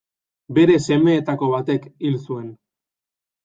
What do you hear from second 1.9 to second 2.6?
hil zuen.